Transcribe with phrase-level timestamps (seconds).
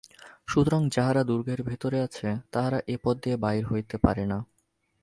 [0.47, 4.37] সুতরাং যাহারা দুর্গের ভিতরে আছে তাহারা এ পথ দিয়া বাহির হইতে পারে না।